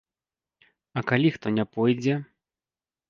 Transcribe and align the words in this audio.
А 0.97 1.05
калі 1.13 1.29
хто 1.35 1.47
не 1.59 1.65
пойдзе? 1.75 2.15